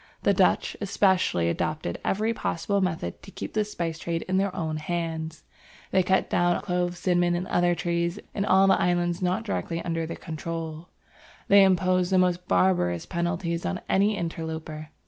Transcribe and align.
The 0.23 0.33
Dutch, 0.33 0.75
especially, 0.81 1.47
adopted 1.47 1.99
every 2.03 2.33
possible 2.33 2.81
method 2.81 3.21
to 3.21 3.29
keep 3.29 3.53
the 3.53 3.63
spice 3.63 3.99
trade 3.99 4.23
in 4.23 4.37
their 4.37 4.51
own 4.55 4.77
hands. 4.77 5.43
They 5.91 6.01
cut 6.01 6.27
down 6.27 6.55
the 6.55 6.61
clove, 6.61 6.97
cinnamon, 6.97 7.35
and 7.35 7.45
other 7.49 7.75
trees, 7.75 8.17
in 8.33 8.43
all 8.43 8.65
the 8.65 8.81
islands 8.81 9.21
not 9.21 9.43
directly 9.43 9.79
under 9.83 10.07
their 10.07 10.17
control. 10.17 10.89
They 11.49 11.63
imposed 11.63 12.11
the 12.11 12.17
most 12.17 12.47
barbarous 12.47 13.05
penalties 13.05 13.63
on 13.63 13.79
any 13.87 14.17
interloper. 14.17 14.89